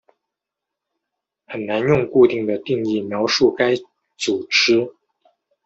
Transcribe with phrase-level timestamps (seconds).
[1.45, 3.75] 很难用固定的定义描述该
[4.17, 4.95] 组织。